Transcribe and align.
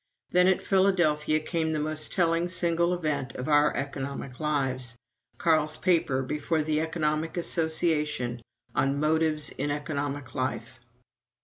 Then, 0.31 0.47
at 0.47 0.63
Philadelphia, 0.63 1.39
came 1.39 1.71
the 1.73 1.79
most 1.79 2.11
telling 2.11 2.49
single 2.49 2.91
event 2.91 3.35
of 3.35 3.47
our 3.47 3.77
economic 3.77 4.39
lives 4.39 4.95
Carl's 5.37 5.77
paper 5.77 6.23
before 6.23 6.63
the 6.63 6.81
Economic 6.81 7.37
Association 7.37 8.41
on 8.73 8.99
"Motives 8.99 9.51
in 9.59 9.69
Economic 9.69 10.33
Life." 10.33 10.79